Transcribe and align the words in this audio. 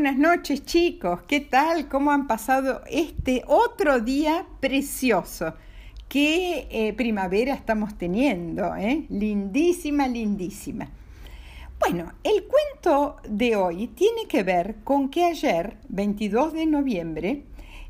buenas 0.00 0.16
noches 0.16 0.64
chicos. 0.64 1.22
¿Qué 1.26 1.40
tal? 1.40 1.88
¿Cómo 1.88 2.12
han 2.12 2.28
pasado 2.28 2.82
este 2.88 3.42
otro 3.48 3.98
día 3.98 4.46
precioso? 4.60 5.54
Qué 6.08 6.68
eh, 6.70 6.92
primavera 6.92 7.52
estamos 7.52 7.98
teniendo, 7.98 8.76
¿eh? 8.76 9.06
Lindísima, 9.08 10.06
lindísima. 10.06 10.88
Bueno, 11.80 12.12
el 12.22 12.44
cuento 12.44 13.16
de 13.28 13.56
hoy 13.56 13.88
tiene 13.88 14.28
que 14.28 14.44
ver 14.44 14.76
con 14.84 15.08
que 15.08 15.24
ayer, 15.24 15.76
22 15.88 16.52
de 16.52 16.66
noviembre, 16.66 17.42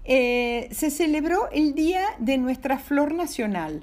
eh, 0.04 0.70
se 0.72 0.90
celebró 0.90 1.50
el 1.50 1.74
Día 1.74 2.00
de 2.20 2.38
nuestra 2.38 2.78
Flor 2.78 3.12
Nacional, 3.12 3.82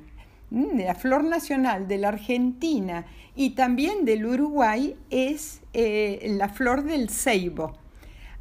de 0.49 0.83
la 0.83 0.95
Flor 0.95 1.23
Nacional 1.23 1.87
de 1.87 1.99
la 1.99 2.07
Argentina 2.07 3.05
y 3.35 3.51
también 3.51 4.03
del 4.03 4.25
Uruguay 4.25 4.95
es 5.11 5.61
la 5.73 6.49
flor 6.49 6.85
del 6.85 7.11
ceibo. 7.11 7.84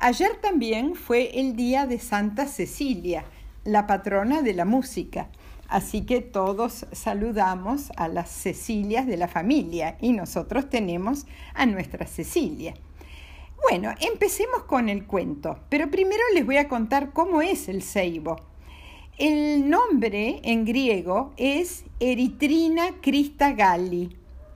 Ayer 0.06 0.36
también 0.36 0.96
fue 0.96 1.40
el 1.40 1.56
día 1.56 1.86
de 1.86 1.98
Santa 1.98 2.46
Cecilia, 2.46 3.24
la 3.64 3.86
patrona 3.86 4.42
de 4.42 4.52
la 4.52 4.66
música. 4.66 5.30
Así 5.66 6.04
que 6.04 6.20
todos 6.20 6.84
saludamos 6.92 7.90
a 7.96 8.08
las 8.08 8.28
Cecilias 8.28 9.06
de 9.06 9.16
la 9.16 9.28
familia 9.28 9.96
y 10.02 10.12
nosotros 10.12 10.68
tenemos 10.68 11.24
a 11.54 11.64
nuestra 11.64 12.06
Cecilia. 12.06 12.74
Bueno, 13.62 13.94
empecemos 13.98 14.64
con 14.64 14.90
el 14.90 15.06
cuento, 15.06 15.60
pero 15.70 15.90
primero 15.90 16.22
les 16.34 16.44
voy 16.44 16.58
a 16.58 16.68
contar 16.68 17.14
cómo 17.14 17.40
es 17.40 17.70
el 17.70 17.82
ceibo. 17.82 18.36
El 19.16 19.70
nombre 19.70 20.42
en 20.44 20.66
griego 20.66 21.32
es 21.38 21.86
Eritrina 21.98 23.00
Crista 23.00 23.52
Galli. 23.52 24.14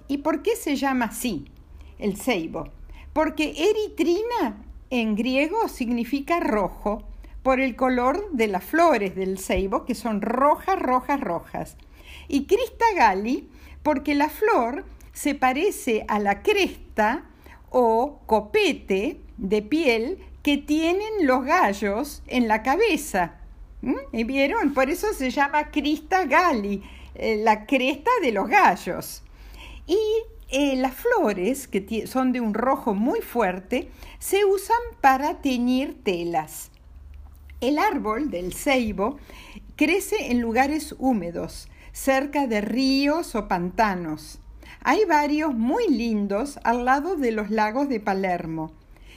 ¿Y 0.08 0.18
por 0.18 0.42
qué 0.42 0.56
se 0.56 0.76
llama 0.76 1.06
así 1.06 1.46
el 1.98 2.18
ceibo? 2.18 2.68
Porque 3.14 3.54
Eritrina 3.56 4.67
en 4.90 5.16
griego 5.16 5.68
significa 5.68 6.40
rojo 6.40 7.02
por 7.42 7.60
el 7.60 7.76
color 7.76 8.30
de 8.32 8.48
las 8.48 8.64
flores 8.64 9.14
del 9.14 9.38
ceibo, 9.38 9.84
que 9.84 9.94
son 9.94 10.20
rojas, 10.20 10.78
rojas, 10.78 11.20
rojas. 11.20 11.76
Y 12.28 12.46
Crista 12.46 12.84
Galli, 12.96 13.48
porque 13.82 14.14
la 14.14 14.28
flor 14.28 14.84
se 15.12 15.34
parece 15.34 16.04
a 16.08 16.18
la 16.18 16.42
cresta 16.42 17.24
o 17.70 18.20
copete 18.26 19.20
de 19.36 19.62
piel 19.62 20.18
que 20.42 20.58
tienen 20.58 21.26
los 21.26 21.44
gallos 21.44 22.22
en 22.26 22.48
la 22.48 22.62
cabeza. 22.62 23.34
¿Y 24.12 24.24
vieron? 24.24 24.74
Por 24.74 24.90
eso 24.90 25.12
se 25.12 25.30
llama 25.30 25.70
Crista 25.70 26.24
Galli, 26.24 26.82
eh, 27.14 27.40
la 27.42 27.66
cresta 27.66 28.10
de 28.22 28.32
los 28.32 28.48
gallos. 28.48 29.22
Y 29.86 29.98
eh, 30.48 30.76
las 30.76 30.94
flores, 30.94 31.68
que 31.68 32.06
son 32.06 32.32
de 32.32 32.40
un 32.40 32.54
rojo 32.54 32.94
muy 32.94 33.20
fuerte, 33.20 33.90
se 34.18 34.44
usan 34.44 34.78
para 35.00 35.42
teñir 35.42 36.02
telas. 36.02 36.70
El 37.60 37.78
árbol 37.78 38.30
del 38.30 38.54
ceibo 38.54 39.18
crece 39.76 40.30
en 40.30 40.40
lugares 40.40 40.94
húmedos, 40.98 41.68
cerca 41.92 42.46
de 42.46 42.60
ríos 42.60 43.34
o 43.34 43.48
pantanos. 43.48 44.38
Hay 44.82 45.04
varios 45.04 45.54
muy 45.54 45.88
lindos 45.88 46.58
al 46.64 46.84
lado 46.84 47.16
de 47.16 47.32
los 47.32 47.50
lagos 47.50 47.88
de 47.88 48.00
Palermo. 48.00 48.72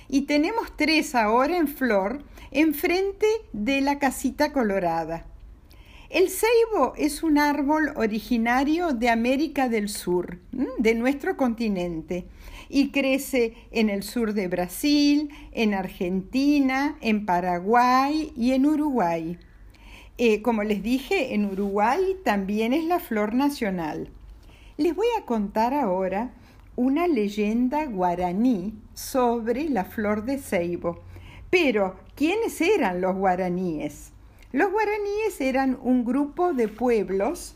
Y 0.09 0.24
tenemos 0.24 0.76
tres 0.76 1.16
ahora 1.16 1.56
en 1.56 1.68
flor 1.68 2.24
enfrente 2.52 3.28
de 3.54 3.80
la 3.80 4.00
casita 4.00 4.52
colorada. 4.52 5.26
El 6.12 6.30
ceibo 6.30 6.92
es 6.98 7.23
un 7.23 7.38
árbol 7.38 7.94
originario 7.95 8.92
de 8.92 9.08
América 9.08 9.70
del 9.70 9.88
Sur, 9.88 10.40
de 10.78 10.94
nuestro 10.94 11.38
continente, 11.38 12.26
y 12.68 12.90
crece 12.90 13.53
en 13.72 13.90
el 13.90 14.03
sur 14.03 14.34
de 14.34 14.50
Brasil, 14.50 15.30
en 15.53 15.73
Argentina, 15.73 16.97
en 17.00 17.25
Paraguay 17.25 18.34
y 18.36 18.52
en 18.52 18.66
Uruguay. 18.66 19.40
Eh, 20.18 20.41
como 20.41 20.63
les 20.63 20.84
dije, 20.84 21.34
en 21.34 21.46
Uruguay 21.46 22.18
también 22.25 22.74
es 22.74 22.84
la 22.84 23.00
flor 23.00 23.34
nacional. 23.34 24.09
Les 24.75 24.94
voy 24.94 25.07
a 25.18 25.25
contar 25.25 25.74
ahora 25.74 26.34
una 26.75 27.07
leyenda 27.07 27.86
guaraní 27.86 28.74
sobre 28.94 29.69
la 29.69 29.86
flor 29.86 30.25
de 30.25 30.40
ceibo. 30.40 31.00
Pero, 31.50 31.96
¿quiénes 32.16 32.59
eran 32.59 33.00
los 33.00 33.16
guaraníes? 33.16 34.12
Los 34.51 34.69
guaraníes 34.72 35.39
eran 35.39 35.79
un 35.81 36.03
grupo 36.03 36.53
de 36.53 36.67
pueblos, 36.67 37.56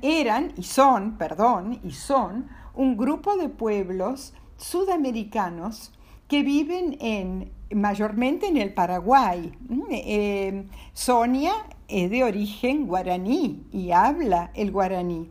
eran 0.00 0.52
y 0.56 0.62
son, 0.62 1.18
perdón, 1.18 1.80
y 1.84 1.92
son 1.92 2.48
un 2.74 2.96
grupo 2.96 3.36
de 3.36 3.50
pueblos 3.50 4.32
sudamericanos 4.56 5.92
que 6.28 6.42
viven 6.42 6.96
en, 7.00 7.52
mayormente 7.74 8.46
en 8.46 8.56
el 8.56 8.72
Paraguay. 8.72 9.52
Eh, 9.90 10.66
Sonia 10.94 11.52
es 11.88 12.10
de 12.10 12.24
origen 12.24 12.86
guaraní 12.86 13.66
y 13.70 13.90
habla 13.90 14.50
el 14.54 14.70
guaraní. 14.70 15.28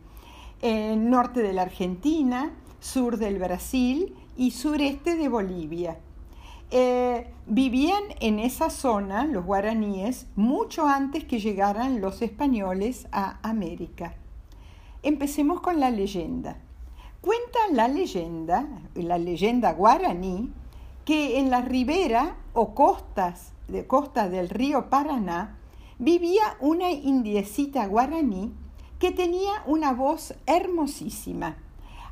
En 0.61 1.09
norte 1.09 1.41
de 1.41 1.53
la 1.53 1.63
Argentina, 1.63 2.51
sur 2.79 3.17
del 3.17 3.39
Brasil 3.39 4.13
y 4.37 4.51
sureste 4.51 5.15
de 5.15 5.27
Bolivia. 5.27 5.97
Eh, 6.71 7.25
vivían 7.47 8.03
en 8.19 8.37
esa 8.37 8.69
zona, 8.69 9.25
los 9.25 9.43
guaraníes, 9.43 10.27
mucho 10.35 10.85
antes 10.85 11.23
que 11.23 11.39
llegaran 11.39 11.99
los 11.99 12.21
españoles 12.21 13.07
a 13.11 13.39
América. 13.41 14.13
Empecemos 15.01 15.61
con 15.61 15.79
la 15.79 15.89
leyenda. 15.89 16.57
Cuenta 17.21 17.59
la 17.71 17.87
leyenda, 17.87 18.67
la 18.93 19.17
leyenda 19.17 19.73
guaraní, 19.73 20.51
que 21.05 21.39
en 21.39 21.49
la 21.49 21.61
ribera 21.61 22.35
o 22.53 22.75
costas 22.75 23.51
de 23.67 23.87
costa 23.87 24.29
del 24.29 24.47
río 24.47 24.91
Paraná 24.91 25.57
vivía 25.97 26.55
una 26.59 26.91
indiecita 26.91 27.87
guaraní 27.87 28.53
que 28.99 29.11
tenía 29.11 29.63
una 29.65 29.91
voz 29.91 30.35
hermosísima. 30.45 31.57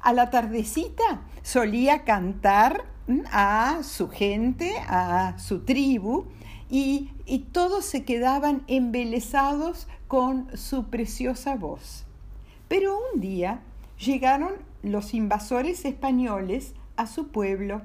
A 0.07 0.13
la 0.13 0.29
tardecita 0.29 1.19
solía 1.41 2.05
cantar 2.05 2.85
a 3.29 3.79
su 3.83 4.07
gente, 4.07 4.73
a 4.87 5.37
su 5.37 5.65
tribu, 5.65 6.27
y, 6.69 7.11
todos 7.51 7.83
se 7.83 8.05
quedaban 8.05 8.63
embelesados 8.67 9.89
con 10.07 10.47
su 10.55 10.85
preciosa 10.85 11.57
voz. 11.57 12.05
Pero 12.69 12.97
un 13.13 13.19
día 13.19 13.59
llegaron 13.99 14.53
los 14.81 15.13
invasores 15.13 15.83
españoles 15.83 16.73
a 16.95 17.05
su 17.05 17.27
pueblo 17.27 17.81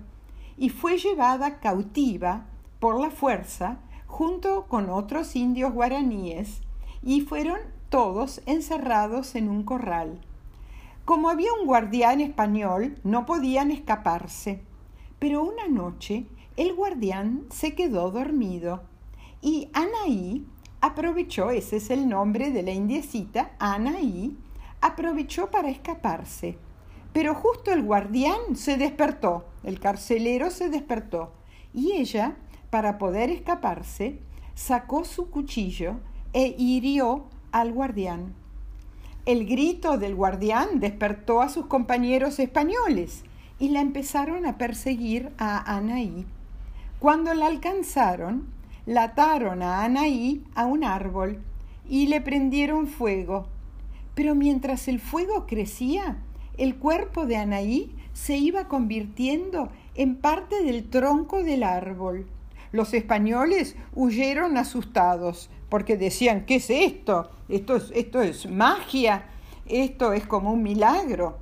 y 0.56 0.68
fue 0.68 0.98
llevada 0.98 1.58
cautiva 1.58 2.46
por 2.78 3.00
la 3.00 3.10
fuerza 3.10 3.78
junto 4.06 4.66
con 4.68 4.90
otros 4.90 5.34
indios 5.34 5.72
guaraníes 5.72 6.60
y 7.02 7.22
fueron 7.22 7.58
todos 7.88 8.42
encerrados 8.46 9.34
en 9.34 9.48
un 9.48 9.64
corral. 9.64 10.20
Como 11.04 11.30
había 11.30 11.52
un 11.52 11.66
guardián 11.66 12.20
español, 12.20 12.96
no 13.02 13.26
podían 13.26 13.72
escaparse. 13.72 14.62
Pero 15.18 15.42
una 15.42 15.66
noche 15.66 16.26
el 16.56 16.74
guardián 16.74 17.46
se 17.50 17.74
quedó 17.74 18.10
dormido 18.10 18.82
y 19.40 19.68
Anaí 19.72 20.46
aprovechó, 20.80 21.50
ese 21.50 21.76
es 21.78 21.90
el 21.90 22.08
nombre 22.08 22.50
de 22.50 22.62
la 22.62 22.70
indiecita, 22.70 23.56
Anaí, 23.58 24.36
aprovechó 24.80 25.50
para 25.50 25.70
escaparse. 25.70 26.56
Pero 27.12 27.34
justo 27.34 27.72
el 27.72 27.82
guardián 27.82 28.54
se 28.54 28.76
despertó, 28.76 29.46
el 29.64 29.80
carcelero 29.80 30.50
se 30.50 30.70
despertó, 30.70 31.32
y 31.74 31.92
ella, 31.92 32.36
para 32.70 32.98
poder 32.98 33.30
escaparse, 33.30 34.20
sacó 34.54 35.04
su 35.04 35.30
cuchillo 35.30 35.96
e 36.32 36.54
hirió 36.56 37.26
al 37.50 37.72
guardián. 37.72 38.34
El 39.24 39.46
grito 39.46 39.98
del 39.98 40.16
guardián 40.16 40.80
despertó 40.80 41.42
a 41.42 41.48
sus 41.48 41.66
compañeros 41.66 42.40
españoles, 42.40 43.24
y 43.62 43.68
la 43.68 43.80
empezaron 43.80 44.44
a 44.44 44.58
perseguir 44.58 45.30
a 45.38 45.76
Anaí. 45.76 46.26
Cuando 46.98 47.32
la 47.32 47.46
alcanzaron, 47.46 48.48
la 48.86 49.04
ataron 49.04 49.62
a 49.62 49.84
Anaí 49.84 50.42
a 50.56 50.66
un 50.66 50.82
árbol 50.82 51.40
y 51.88 52.08
le 52.08 52.20
prendieron 52.20 52.88
fuego. 52.88 53.46
Pero 54.16 54.34
mientras 54.34 54.88
el 54.88 54.98
fuego 54.98 55.46
crecía, 55.46 56.16
el 56.58 56.74
cuerpo 56.74 57.24
de 57.24 57.36
Anaí 57.36 57.94
se 58.12 58.36
iba 58.36 58.66
convirtiendo 58.66 59.68
en 59.94 60.16
parte 60.16 60.64
del 60.64 60.90
tronco 60.90 61.44
del 61.44 61.62
árbol. 61.62 62.26
Los 62.72 62.92
españoles 62.94 63.76
huyeron 63.94 64.56
asustados 64.56 65.50
porque 65.72 65.96
decían, 65.96 66.44
¿qué 66.44 66.56
es 66.56 66.68
esto? 66.68 67.30
Esto 67.48 67.76
es, 67.76 67.90
esto 67.94 68.20
es 68.20 68.46
magia, 68.46 69.24
esto 69.64 70.12
es 70.12 70.26
como 70.26 70.52
un 70.52 70.62
milagro. 70.62 71.38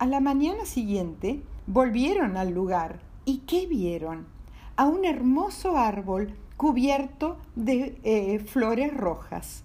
A 0.00 0.06
la 0.06 0.18
mañana 0.18 0.66
siguiente 0.66 1.44
volvieron 1.68 2.36
al 2.36 2.50
lugar 2.50 2.98
y 3.24 3.42
¿qué 3.46 3.68
vieron? 3.68 4.26
A 4.74 4.86
un 4.86 5.04
hermoso 5.04 5.76
árbol 5.76 6.34
cubierto 6.56 7.36
de 7.54 8.00
eh, 8.02 8.40
flores 8.40 8.92
rojas, 8.92 9.62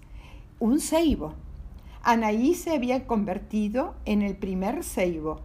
un 0.60 0.78
ceibo. 0.78 1.34
Anaí 2.04 2.54
se 2.54 2.76
había 2.76 3.04
convertido 3.04 3.96
en 4.04 4.22
el 4.22 4.36
primer 4.36 4.84
ceibo 4.84 5.40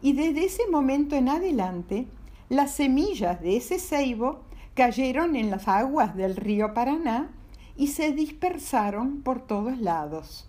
y 0.00 0.12
desde 0.12 0.44
ese 0.44 0.68
momento 0.70 1.16
en 1.16 1.28
adelante 1.28 2.06
las 2.48 2.76
semillas 2.76 3.42
de 3.42 3.56
ese 3.56 3.80
ceibo 3.80 4.42
cayeron 4.74 5.34
en 5.34 5.50
las 5.50 5.66
aguas 5.66 6.14
del 6.14 6.36
río 6.36 6.74
Paraná 6.74 7.32
y 7.78 7.86
se 7.86 8.12
dispersaron 8.12 9.22
por 9.22 9.40
todos 9.40 9.78
lados, 9.78 10.46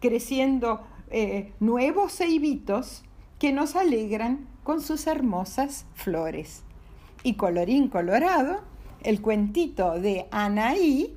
creciendo 0.00 0.80
eh, 1.10 1.52
nuevos 1.60 2.16
ceibitos 2.16 3.02
que 3.38 3.52
nos 3.52 3.76
alegran 3.76 4.48
con 4.64 4.80
sus 4.80 5.06
hermosas 5.06 5.84
flores. 5.94 6.62
Y 7.22 7.34
colorín 7.34 7.88
colorado, 7.88 8.60
el 9.02 9.20
cuentito 9.20 10.00
de 10.00 10.26
Anaí 10.30 11.14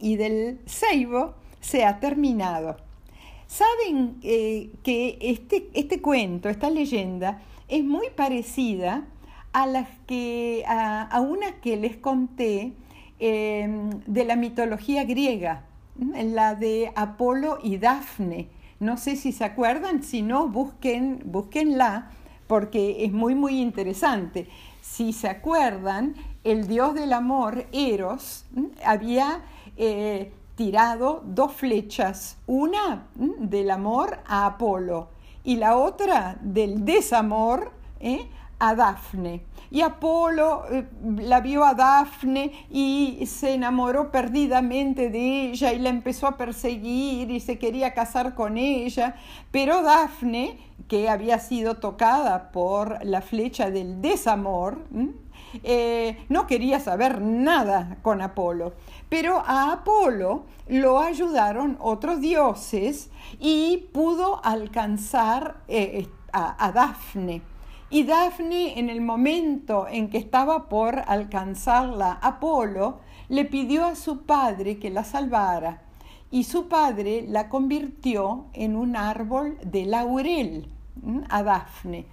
y 0.00 0.16
del 0.16 0.60
ceibo 0.66 1.34
se 1.60 1.84
ha 1.84 1.98
terminado. 1.98 2.76
Saben 3.48 4.18
eh, 4.22 4.70
que 4.82 5.18
este, 5.20 5.68
este, 5.74 6.00
cuento, 6.00 6.48
esta 6.48 6.70
leyenda, 6.70 7.42
es 7.68 7.84
muy 7.84 8.08
parecida 8.14 9.04
a, 9.52 9.66
las 9.66 9.88
que, 10.06 10.64
a, 10.66 11.20
una 11.20 11.60
que 11.60 11.76
les 11.76 11.96
conté 11.96 12.72
em, 13.24 13.90
de 14.06 14.24
la 14.24 14.34
mitología 14.34 15.04
griega, 15.04 15.64
la 15.96 16.56
de 16.56 16.92
Apolo 16.96 17.58
y 17.62 17.78
Dafne. 17.78 18.48
No 18.80 18.96
sé 18.96 19.14
si 19.14 19.30
se 19.30 19.44
acuerdan, 19.44 20.02
si 20.02 20.22
no, 20.22 20.48
busquen, 20.48 21.22
búsquenla 21.24 22.10
porque 22.48 23.04
es 23.04 23.12
muy, 23.12 23.36
muy 23.36 23.60
interesante. 23.60 24.48
Si 24.80 25.12
se 25.12 25.28
acuerdan, 25.28 26.14
el 26.42 26.66
dios 26.66 26.94
del 26.94 27.12
amor, 27.12 27.66
Eros, 27.70 28.44
había 28.84 29.42
eh, 29.76 30.32
tirado 30.56 31.22
dos 31.24 31.52
flechas, 31.52 32.38
una 32.48 33.06
del 33.14 33.70
amor 33.70 34.18
a 34.26 34.46
Apolo 34.46 35.08
y 35.44 35.56
la 35.56 35.76
otra 35.76 36.36
del 36.40 36.84
desamor 36.84 37.72
¿eh? 38.00 38.28
A 38.62 38.76
Dafne. 38.76 39.44
Y 39.72 39.80
Apolo 39.80 40.64
eh, 40.70 40.86
la 41.18 41.40
vio 41.40 41.64
a 41.64 41.74
Dafne 41.74 42.66
y 42.70 43.26
se 43.26 43.54
enamoró 43.54 44.12
perdidamente 44.12 45.10
de 45.10 45.50
ella 45.50 45.72
y 45.72 45.80
la 45.80 45.88
empezó 45.88 46.28
a 46.28 46.36
perseguir 46.36 47.32
y 47.32 47.40
se 47.40 47.58
quería 47.58 47.92
casar 47.92 48.36
con 48.36 48.56
ella, 48.56 49.16
pero 49.50 49.82
Dafne, 49.82 50.58
que 50.86 51.08
había 51.08 51.40
sido 51.40 51.78
tocada 51.78 52.52
por 52.52 53.04
la 53.04 53.20
flecha 53.20 53.70
del 53.70 54.00
desamor, 54.00 54.78
eh, 55.64 56.24
no 56.28 56.46
quería 56.46 56.78
saber 56.78 57.20
nada 57.20 57.98
con 58.02 58.22
Apolo. 58.22 58.74
Pero 59.08 59.42
a 59.44 59.72
Apolo 59.72 60.44
lo 60.68 61.00
ayudaron 61.00 61.78
otros 61.80 62.20
dioses 62.20 63.10
y 63.40 63.88
pudo 63.92 64.40
alcanzar 64.44 65.56
eh, 65.66 66.06
a, 66.32 66.64
a 66.64 66.70
Dafne. 66.70 67.51
Y 67.92 68.04
Dafne, 68.04 68.78
en 68.78 68.88
el 68.88 69.02
momento 69.02 69.86
en 69.86 70.08
que 70.08 70.16
estaba 70.16 70.70
por 70.70 71.02
alcanzarla 71.06 72.12
Apolo, 72.22 73.00
le 73.28 73.44
pidió 73.44 73.84
a 73.84 73.96
su 73.96 74.22
padre 74.22 74.78
que 74.78 74.88
la 74.88 75.04
salvara. 75.04 75.82
Y 76.30 76.44
su 76.44 76.68
padre 76.68 77.26
la 77.28 77.50
convirtió 77.50 78.46
en 78.54 78.76
un 78.76 78.96
árbol 78.96 79.58
de 79.62 79.84
laurel 79.84 80.70
a 81.28 81.42
Dafne. 81.42 82.06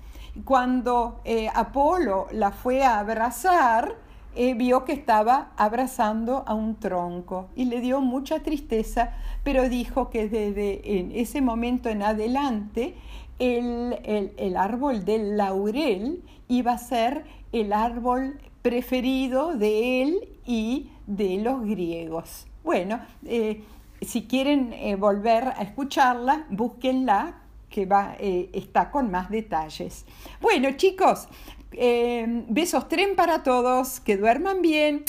Cuando 0.44 1.22
eh, 1.24 1.48
Apolo 1.56 2.28
la 2.34 2.52
fue 2.52 2.84
a 2.84 3.00
abrazar, 3.00 3.96
eh, 4.36 4.56
vio 4.56 4.84
que 4.84 4.92
estaba 4.92 5.52
abrazando 5.56 6.44
a 6.46 6.56
un 6.56 6.76
tronco 6.76 7.48
y 7.56 7.66
le 7.66 7.80
dio 7.80 8.00
mucha 8.02 8.42
tristeza, 8.42 9.14
pero 9.46 9.70
dijo 9.70 10.10
que 10.10 10.28
desde 10.28 11.00
en 11.00 11.14
ese 11.14 11.42
momento 11.42 11.88
en 11.88 12.04
adelante 12.04 12.96
el, 13.40 14.58
árbol 14.58 15.06
del 15.06 15.38
laurel 15.38 16.24
iba 16.48 16.74
a 16.74 16.78
ser 16.78 17.24
el 17.52 17.74
árbol 17.74 18.40
preferido 18.62 19.56
de 19.56 20.04
él 20.04 20.30
y 20.46 20.90
de 21.08 21.38
los 21.38 21.66
griegos. 21.66 22.46
Bueno, 22.64 23.00
eh, 23.26 23.64
si 24.02 24.24
quieren 24.28 24.74
eh, 24.74 24.96
volver 24.96 25.48
a 25.48 25.62
escucharla, 25.62 26.46
búsquenla, 26.50 27.42
que 27.70 27.86
va, 27.86 28.16
eh, 28.20 28.50
está 28.54 28.92
con 28.92 29.10
más 29.12 29.30
detalles. 29.30 30.06
Bueno, 30.42 30.72
chicos, 30.76 31.28
besos 31.72 32.88
tren 32.90 33.16
para 33.16 33.44
todos, 33.44 34.00
que 34.00 34.18
duerman 34.18 34.62
bien. 34.62 35.04